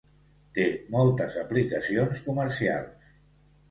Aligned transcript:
Té 0.55 0.65
moltes 0.95 1.37
aplicacions 1.43 2.27
comercials. 2.31 3.17